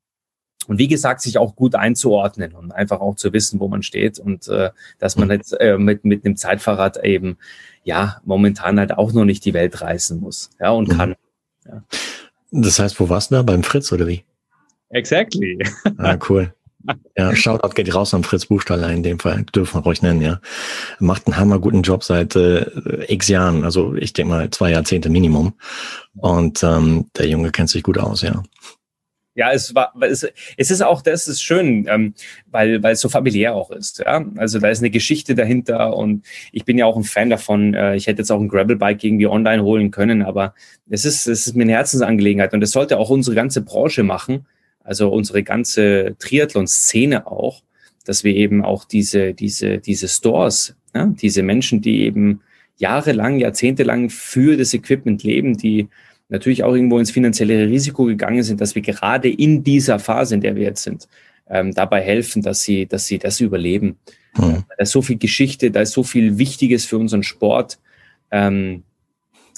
[0.66, 4.18] und wie gesagt, sich auch gut einzuordnen und einfach auch zu wissen, wo man steht
[4.18, 7.36] und äh, dass man jetzt äh, mit, mit einem Zeitfahrrad eben
[7.84, 11.14] ja momentan halt auch noch nicht die Welt reißen muss ja, und kann.
[11.66, 11.84] Ja.
[12.50, 13.42] Das heißt, wo warst du da?
[13.42, 14.24] Beim Fritz oder wie?
[14.90, 15.58] Exactly.
[15.98, 16.52] Ah, cool.
[17.16, 20.40] Ja, Shoutout geht raus an Fritz Buchstaller in dem Fall, dürfen wir ruhig nennen, ja.
[21.00, 22.64] Macht einen hammerguten Job seit äh,
[23.08, 25.54] x Jahren, also ich denke mal zwei Jahrzehnte Minimum.
[26.16, 28.42] Und ähm, der Junge kennt sich gut aus, ja.
[29.38, 32.12] Ja, es war, es, es ist auch, das ist schön, ähm,
[32.50, 34.00] weil, weil es so familiär auch ist.
[34.00, 37.72] Ja, also da ist eine Geschichte dahinter und ich bin ja auch ein Fan davon.
[37.72, 40.54] Äh, ich hätte jetzt auch ein Gravelbike irgendwie online holen können, aber
[40.90, 44.44] es ist, es ist mir eine Herzensangelegenheit und das sollte auch unsere ganze Branche machen,
[44.82, 47.62] also unsere ganze Triathlon-Szene auch,
[48.04, 52.40] dass wir eben auch diese, diese, diese Stores, ja, diese Menschen, die eben
[52.78, 55.86] jahrelang, jahrzehntelang für das Equipment leben, die
[56.28, 60.40] natürlich auch irgendwo ins finanzielle Risiko gegangen sind, dass wir gerade in dieser Phase, in
[60.40, 61.08] der wir jetzt sind,
[61.48, 63.96] ähm, dabei helfen, dass sie, dass sie das überleben.
[64.36, 64.64] Mhm.
[64.68, 67.78] Da ist so viel Geschichte, da ist so viel Wichtiges für unseren Sport
[68.30, 68.82] ähm,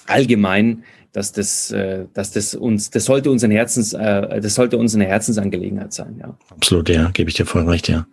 [0.07, 4.77] allgemein, dass das, äh, dass das uns, das sollte uns ein Herzens, äh, das sollte
[4.77, 6.37] uns eine Herzensangelegenheit sein, ja.
[6.51, 8.07] Absolut, ja, gebe ich dir voll recht, ja.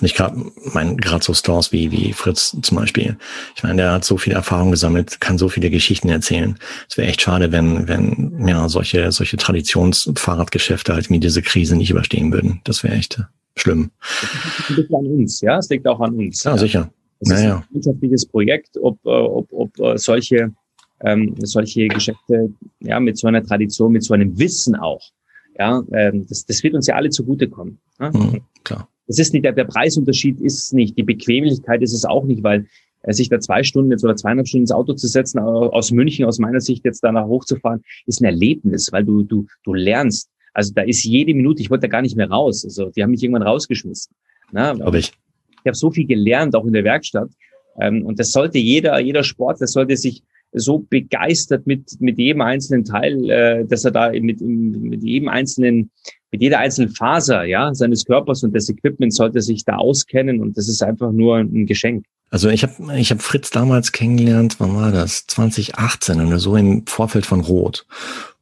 [0.00, 0.36] Und ich gerade,
[0.72, 3.16] mein, gerade so Stores wie, wie Fritz zum Beispiel.
[3.56, 6.56] Ich meine, der hat so viel Erfahrung gesammelt, kann so viele Geschichten erzählen.
[6.88, 11.90] Es wäre echt schade, wenn, wenn, ja, solche, solche Traditionsfahrradgeschäfte halt mir diese Krise nicht
[11.90, 12.60] überstehen würden.
[12.64, 13.20] Das wäre echt
[13.56, 13.90] schlimm.
[14.68, 15.58] Das liegt an uns, ja.
[15.58, 16.44] Es liegt auch an uns.
[16.44, 16.58] Ja, ja.
[16.58, 16.90] sicher.
[17.20, 17.40] Es naja.
[17.40, 20.52] ist ein wirtschaftliches Projekt, ob, äh, ob, ob äh, solche
[21.04, 25.02] ähm, solche Geschäfte ja mit so einer Tradition, mit so einem Wissen auch.
[25.58, 27.78] Ja, ähm, das, das wird uns ja alle zugutekommen.
[28.00, 28.10] Ja?
[28.10, 28.88] Mhm, klar.
[29.06, 32.66] Das ist nicht der, der Preisunterschied ist nicht, die Bequemlichkeit ist es auch nicht, weil
[33.02, 36.24] äh, sich da zwei Stunden jetzt oder zweieinhalb Stunden ins Auto zu setzen, aus München,
[36.24, 40.30] aus meiner Sicht jetzt danach hochzufahren, ist ein Erlebnis, weil du, du, du lernst.
[40.54, 42.64] Also da ist jede Minute, ich wollte da gar nicht mehr raus.
[42.64, 44.14] Also die haben mich irgendwann rausgeschmissen.
[44.52, 45.12] Na, Aber ich.
[45.64, 47.30] Ich habe so viel gelernt, auch in der Werkstatt.
[47.80, 50.22] Ähm, und das sollte jeder, jeder Sport, das sollte sich
[50.54, 55.90] so begeistert mit, mit jedem einzelnen Teil, äh, dass er da mit, mit jedem einzelnen,
[56.30, 60.56] mit jeder einzelnen Faser ja, seines Körpers und des Equipments sollte sich da auskennen und
[60.56, 62.06] das ist einfach nur ein Geschenk.
[62.30, 65.26] Also ich habe ich hab Fritz damals kennengelernt, wann war das?
[65.26, 67.86] 2018 oder so im Vorfeld von Rot.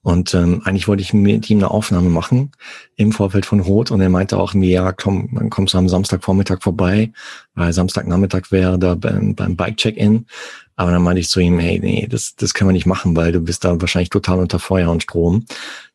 [0.04, 2.50] Und ähm, eigentlich wollte ich mit ihm eine Aufnahme machen
[2.96, 5.88] im Vorfeld von Rot und er meinte auch mir, ja komm, dann kommst du am
[5.88, 7.12] Samstagvormittag vorbei,
[7.54, 10.26] weil Samstagnachmittag wäre da beim, beim Bike-Check-In.
[10.76, 13.32] Aber dann meinte ich zu ihm, hey, nee, das, das können wir nicht machen, weil
[13.32, 15.44] du bist da wahrscheinlich total unter Feuer und Strom.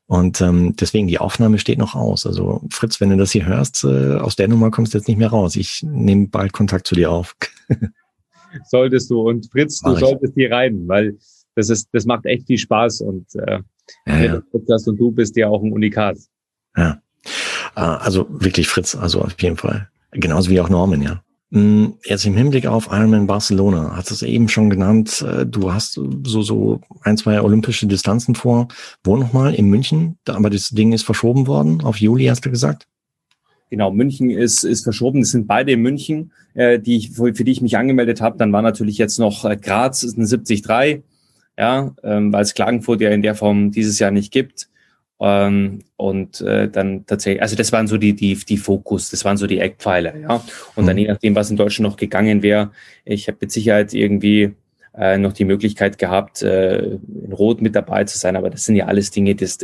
[0.06, 2.26] Und ähm, deswegen, die Aufnahme steht noch aus.
[2.26, 5.18] Also Fritz, wenn du das hier hörst, äh, aus der Nummer kommst du jetzt nicht
[5.18, 5.56] mehr raus.
[5.56, 7.36] Ich nehme bald Kontakt zu dir auf.
[8.66, 9.22] solltest du.
[9.22, 11.18] Und Fritz, du Mach solltest hier rein, weil
[11.56, 13.60] das ist, das macht echt viel Spaß und äh,
[14.06, 14.42] ja, ja.
[14.52, 16.18] Podcast und du bist ja auch ein Unikat.
[16.76, 17.02] Ja.
[17.76, 19.90] Äh, also wirklich Fritz, also auf jeden Fall.
[20.12, 21.24] Genauso wie auch Norman, ja.
[21.52, 25.74] Hm, jetzt im Hinblick auf Ironman Barcelona, hast du es eben schon genannt, äh, du
[25.74, 28.68] hast so, so ein, zwei olympische Distanzen vor.
[29.04, 29.56] Wo nochmal?
[29.56, 30.18] In München?
[30.28, 32.88] Aber das Ding ist verschoben worden, auf Juli hast du gesagt?
[33.70, 35.22] Genau, München ist, ist verschoben.
[35.22, 38.38] Das sind beide in München, äh, die ich, für, für die ich mich angemeldet habe.
[38.38, 41.04] Dann war natürlich jetzt noch äh, Graz, ist ein 73,
[41.58, 44.70] ja, ähm, weil es Klagenfurt ja in der Form dieses Jahr nicht gibt.
[45.20, 49.38] Ähm, und äh, dann tatsächlich, also das waren so die, die, die Fokus, das waren
[49.38, 50.44] so die Eckpfeiler, ja.
[50.76, 51.02] Und dann mhm.
[51.02, 52.72] je nachdem, was in Deutschland noch gegangen wäre,
[53.04, 54.54] ich habe mit Sicherheit irgendwie
[54.98, 58.36] äh, noch die Möglichkeit gehabt, äh, in Rot mit dabei zu sein.
[58.36, 59.60] Aber das sind ja alles Dinge, das,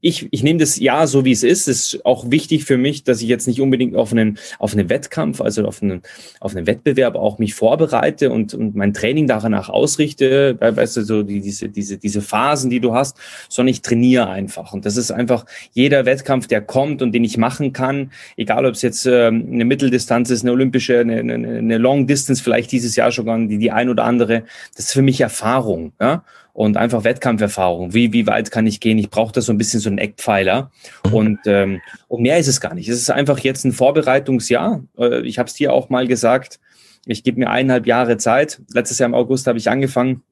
[0.00, 1.66] ich, ich nehme das ja so, wie es ist.
[1.66, 4.90] Es ist auch wichtig für mich, dass ich jetzt nicht unbedingt auf einen, auf einen
[4.90, 6.02] Wettkampf, also auf einen,
[6.40, 10.58] auf einen Wettbewerb auch mich vorbereite und, und mein Training danach ausrichte.
[10.60, 13.16] Weißt du, so die, diese, diese, diese Phasen, die du hast,
[13.48, 14.74] sondern ich trainiere einfach.
[14.74, 18.74] Und das ist einfach jeder Wettkampf, der kommt und den ich machen kann, egal ob
[18.74, 22.94] es jetzt äh, eine Mitteldistanz ist, eine olympische, eine, eine, eine Long Distance, vielleicht dieses
[22.96, 24.44] Jahr schon die, die ein oder andere,
[24.74, 26.24] das ist für mich Erfahrung, ja.
[26.52, 27.94] Und einfach Wettkampferfahrung.
[27.94, 28.96] Wie, wie weit kann ich gehen?
[28.98, 30.70] Ich brauche da so ein bisschen so einen Eckpfeiler.
[31.04, 31.12] Mhm.
[31.12, 32.88] Und, ähm, und mehr ist es gar nicht.
[32.88, 34.84] Es ist einfach jetzt ein Vorbereitungsjahr.
[34.96, 36.60] Äh, ich habe es dir auch mal gesagt.
[37.06, 38.62] Ich gebe mir eineinhalb Jahre Zeit.
[38.72, 40.22] Letztes Jahr im August habe ich angefangen.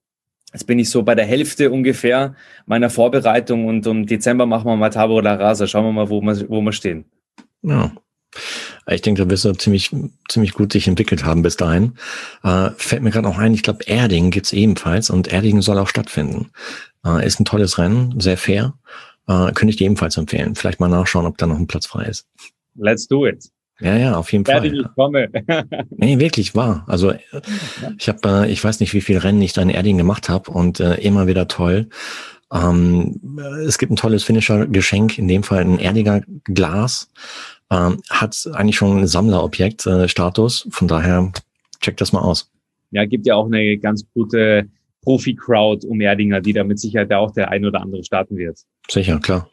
[0.53, 2.35] Jetzt bin ich so bei der Hälfte ungefähr
[2.67, 5.67] meiner Vorbereitung und im Dezember machen wir mal Tabula Rasa.
[5.67, 7.07] Schauen wir mal, wo wir, wo wir stehen.
[7.63, 7.93] Ja.
[8.90, 9.90] Ich denke, da wirst du ziemlich,
[10.29, 11.95] ziemlich gut sich entwickelt haben bis dahin.
[12.42, 15.88] Äh, fällt mir gerade auch ein, ich glaube, Erding gibt's ebenfalls und Erding soll auch
[15.88, 16.51] stattfinden.
[17.07, 18.75] Äh, ist ein tolles Rennen, sehr fair.
[19.29, 20.55] Äh, könnte ich dir ebenfalls empfehlen.
[20.55, 22.27] Vielleicht mal nachschauen, ob da noch ein Platz frei ist.
[22.75, 23.51] Let's do it.
[23.81, 24.64] Ja, ja, auf jeden Fall.
[24.64, 25.29] Ich komme.
[25.90, 26.85] nee, wirklich wahr.
[26.87, 27.12] Also
[27.99, 30.51] ich habe, äh, ich weiß nicht, wie viele Rennen ich da in Erding gemacht habe
[30.51, 31.88] und äh, immer wieder toll.
[32.53, 37.09] Ähm, es gibt ein tolles Finisher-Geschenk, in dem Fall ein Erdiger Glas.
[37.73, 40.67] Ähm, hat eigentlich schon ein Sammlerobjekt-Status.
[40.67, 41.33] Äh, Von daher
[41.81, 42.51] check das mal aus.
[42.91, 44.69] Ja, gibt ja auch eine ganz gute
[45.01, 48.59] Profi-Crowd um Erdinger, die da mit Sicherheit auch der ein oder andere starten wird.
[48.91, 49.49] Sicher, klar.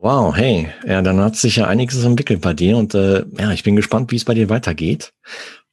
[0.00, 3.64] Wow, hey, ja, dann hat sich ja einiges entwickelt bei dir und äh, ja, ich
[3.64, 5.12] bin gespannt, wie es bei dir weitergeht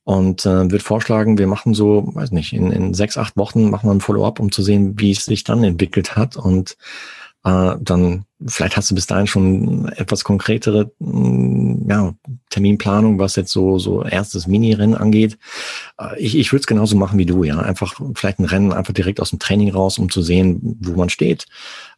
[0.04, 3.88] und äh, würde vorschlagen, wir machen so, weiß nicht, in, in sechs, acht Wochen machen
[3.88, 6.76] wir ein Follow-up, um zu sehen, wie es sich dann entwickelt hat und
[7.46, 12.14] äh, dann vielleicht hast du bis dahin schon etwas konkretere mm, ja,
[12.50, 15.38] Terminplanung, was jetzt so so erstes Mini-Rennen angeht.
[16.00, 17.60] Äh, ich ich würde es genauso machen wie du, ja.
[17.60, 21.10] Einfach vielleicht ein Rennen einfach direkt aus dem Training raus, um zu sehen, wo man
[21.10, 21.46] steht.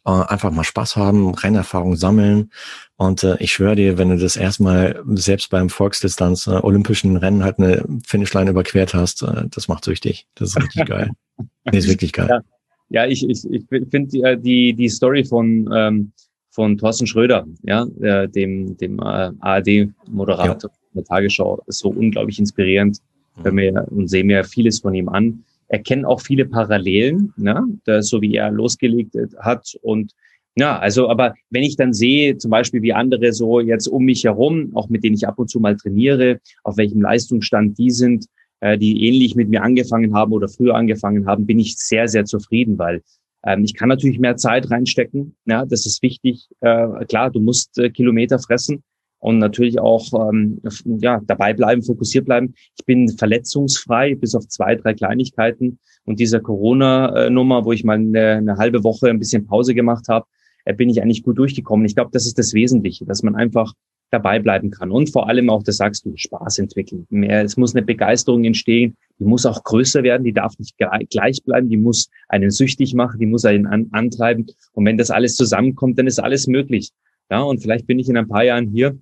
[0.06, 2.52] Äh, einfach mal Spaß haben, Rennerfahrung sammeln.
[2.98, 7.44] Und äh, ich schwöre dir, wenn du das erstmal selbst beim Volksdistanz äh, olympischen Rennen
[7.44, 10.28] halt eine Finishline überquert hast, äh, das macht süchtig.
[10.36, 11.12] Das ist richtig geil.
[11.70, 12.28] Nee, ist wirklich geil.
[12.30, 12.57] Ja.
[12.90, 16.12] Ja, ich, ich, ich finde die, äh, die, die Story von, ähm,
[16.52, 20.78] von Thorsten Schröder, ja, äh, dem, dem äh, ARD-Moderator ja.
[20.94, 23.00] der Tagesschau, ist so unglaublich inspirierend.
[23.36, 23.44] Mhm.
[23.44, 25.44] Wenn wir und sehen mir vieles von ihm an.
[25.70, 29.76] Er kennt auch viele Parallelen, ne, das, so wie er losgelegt hat.
[29.82, 30.14] Und
[30.56, 34.24] ja, also, aber wenn ich dann sehe, zum Beispiel, wie andere so jetzt um mich
[34.24, 38.26] herum, auch mit denen ich ab und zu mal trainiere, auf welchem Leistungsstand die sind,
[38.60, 42.26] äh, die ähnlich mit mir angefangen haben oder früher angefangen haben, bin ich sehr, sehr
[42.26, 43.02] zufrieden, weil
[43.46, 45.36] ähm, ich kann natürlich mehr Zeit reinstecken.
[45.46, 46.48] Ja, das ist wichtig.
[46.62, 48.84] Äh, klar, du musst äh, Kilometer fressen
[49.20, 52.54] und natürlich auch ähm, ja, dabei bleiben, fokussiert bleiben.
[52.78, 55.80] Ich bin verletzungsfrei, bis auf zwei, drei Kleinigkeiten.
[56.06, 60.26] Und dieser Corona-Nummer, wo ich mal eine, eine halbe Woche ein bisschen Pause gemacht habe,
[60.66, 61.86] äh, bin ich eigentlich gut durchgekommen.
[61.86, 63.74] Ich glaube, das ist das Wesentliche, dass man einfach
[64.10, 64.92] dabei bleiben kann.
[64.92, 67.06] Und vor allem auch, das sagst du, Spaß entwickeln.
[67.10, 70.76] Mehr, es muss eine Begeisterung entstehen, die muss auch größer werden, die darf nicht
[71.10, 74.48] gleich bleiben, die muss einen süchtig machen, die muss einen an, antreiben.
[74.74, 76.92] Und wenn das alles zusammenkommt, dann ist alles möglich.
[77.30, 78.98] Ja, und vielleicht bin ich in ein paar Jahren hier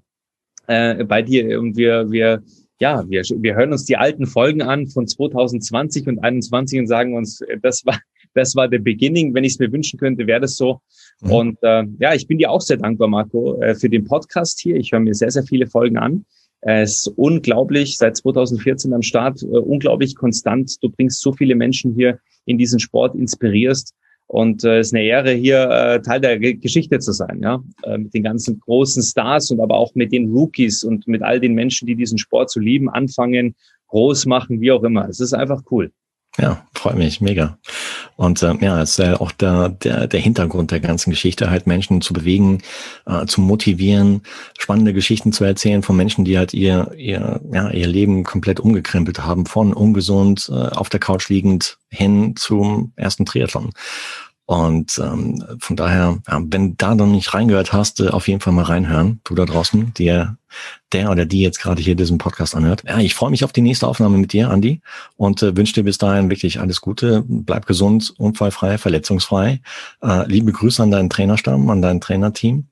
[0.68, 2.42] äh, bei dir und wir, wir,
[2.80, 7.16] ja, wir, wir hören uns die alten Folgen an von 2020 und 21 und sagen
[7.16, 8.00] uns, das war,
[8.34, 9.34] das war der Beginning.
[9.34, 10.82] Wenn ich es mir wünschen könnte, wäre das so.
[11.22, 11.32] Mhm.
[11.32, 14.76] Und äh, ja, ich bin dir auch sehr dankbar, Marco, äh, für den Podcast hier.
[14.76, 16.26] Ich höre mir sehr, sehr viele Folgen an.
[16.62, 20.82] Es ist unglaublich, seit 2014 am Start, äh, unglaublich konstant.
[20.82, 23.94] Du bringst so viele Menschen hier in diesen Sport, inspirierst.
[24.28, 27.64] Und äh, es ist eine Ehre, hier äh, Teil der G Geschichte zu sein, ja,
[27.84, 31.40] äh, mit den ganzen großen Stars und aber auch mit den Rookies und mit all
[31.40, 33.56] den Menschen, die diesen Sport zu lieben, anfangen,
[33.90, 35.08] groß machen, wie auch immer.
[35.08, 35.92] Es ist einfach cool.
[36.38, 37.60] Ja, freut mich, mega.
[38.16, 41.68] Und äh, ja, es ist ja auch der, der, der Hintergrund der ganzen Geschichte, halt
[41.68, 42.62] Menschen zu bewegen,
[43.06, 44.22] äh, zu motivieren,
[44.58, 49.24] spannende Geschichten zu erzählen von Menschen, die halt ihr, ihr, ja, ihr Leben komplett umgekrempelt
[49.24, 53.72] haben, von ungesund äh, auf der Couch liegend hin zum ersten Triathlon.
[54.48, 59.20] Und ähm, von daher, wenn da noch nicht reingehört hast, auf jeden Fall mal reinhören,
[59.24, 60.38] du da draußen, der,
[60.94, 62.84] der oder die jetzt gerade hier diesen Podcast anhört.
[62.88, 64.82] Ja, ich freue mich auf die nächste Aufnahme mit dir, Andi,
[65.18, 67.24] und äh, wünsche dir bis dahin wirklich alles Gute.
[67.28, 69.62] Bleib gesund, unfallfrei, verletzungsfrei.
[70.04, 72.68] Äh, liebe Grüße an deinen Trainerstamm, an dein Trainerteam.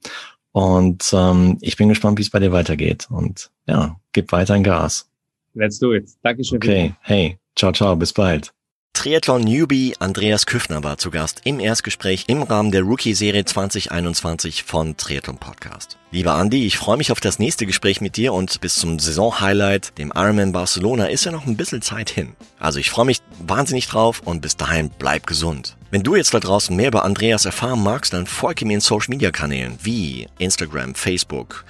[0.52, 3.08] Und ähm, ich bin gespannt, wie es bei dir weitergeht.
[3.10, 5.10] Und ja, gib weiter ein Gas.
[5.56, 6.10] Let's do it.
[6.22, 6.58] Dankeschön.
[6.58, 8.54] Okay, hey, ciao, ciao, bis bald.
[9.04, 15.38] Triathlon-Newbie Andreas Küffner war zu Gast im Erstgespräch im Rahmen der Rookie-Serie 2021 von Triathlon
[15.40, 15.98] Podcast.
[16.12, 19.98] Lieber Andi, ich freue mich auf das nächste Gespräch mit dir und bis zum Saison-Highlight,
[19.98, 22.38] dem Ironman Barcelona, ist ja noch ein bisschen Zeit hin.
[22.60, 25.76] Also ich freue mich wahnsinnig drauf und bis dahin bleib gesund.
[25.92, 29.80] Wenn du jetzt da draußen mehr über Andreas erfahren magst, dann folge mir in Social-Media-Kanälen
[29.84, 31.66] wie Instagram, Facebook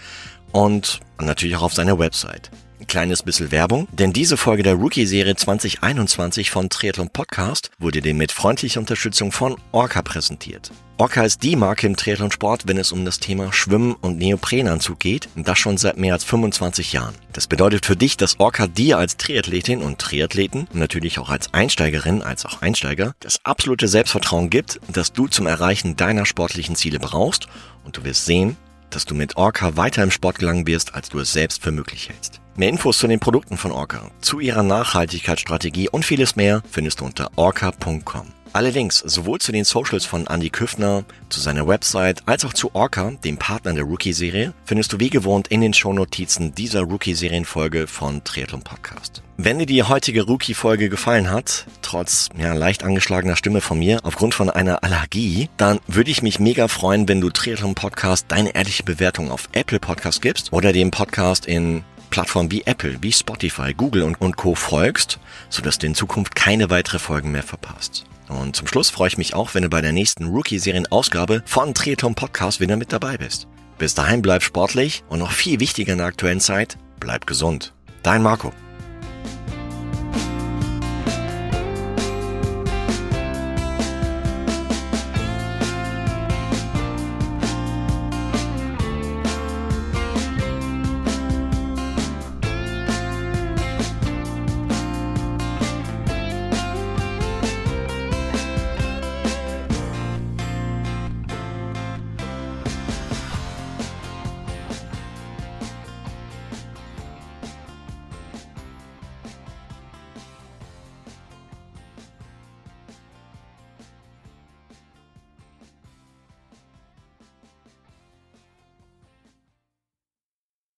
[0.52, 2.52] und natürlich auch auf seiner Website
[2.86, 8.32] kleines bisschen Werbung, denn diese Folge der Rookie-Serie 2021 von Triathlon Podcast wurde dir mit
[8.32, 10.72] freundlicher Unterstützung von Orca präsentiert.
[10.98, 15.28] Orca ist die Marke im Triathlonsport, wenn es um das Thema Schwimmen und Neoprenanzug geht,
[15.36, 17.16] und das schon seit mehr als 25 Jahren.
[17.34, 21.52] Das bedeutet für dich, dass Orca dir als Triathletin und Triathleten und natürlich auch als
[21.54, 27.00] Einsteigerin, als auch Einsteiger, das absolute Selbstvertrauen gibt, das du zum Erreichen deiner sportlichen Ziele
[27.00, 27.48] brauchst
[27.84, 28.56] und du wirst sehen,
[28.96, 32.10] dass du mit Orca weiter im Sport gelangen wirst, als du es selbst für möglich
[32.10, 32.42] hältst.
[32.56, 37.06] Mehr Infos zu den Produkten von Orca, zu ihrer Nachhaltigkeitsstrategie und vieles mehr findest du
[37.06, 38.28] unter orca.com.
[38.54, 42.76] Alle Links sowohl zu den Socials von Andy Küffner, zu seiner Website, als auch zu
[42.76, 48.24] Orca, dem Partner der Rookie-Serie, findest du wie gewohnt in den Shownotizen dieser Rookie-Serienfolge von
[48.24, 49.24] Triathlon Podcast.
[49.38, 54.36] Wenn dir die heutige Rookie-Folge gefallen hat, trotz ja, leicht angeschlagener Stimme von mir, aufgrund
[54.36, 58.84] von einer Allergie, dann würde ich mich mega freuen, wenn du Triathlon Podcast deine ehrliche
[58.84, 64.04] Bewertung auf Apple Podcast gibst oder dem Podcast in Plattformen wie Apple, wie Spotify, Google
[64.04, 64.54] und, und Co.
[64.54, 65.18] folgst,
[65.50, 68.06] sodass du in Zukunft keine weitere Folgen mehr verpasst.
[68.30, 72.14] Und zum Schluss freue ich mich auch, wenn du bei der nächsten Rookie-Serien-Ausgabe von Triathlon
[72.14, 73.48] Podcast wieder mit dabei bist.
[73.80, 77.74] Bis dahin bleib sportlich und noch viel wichtiger in der aktuellen Zeit, bleib gesund.
[78.04, 78.54] Dein Marco.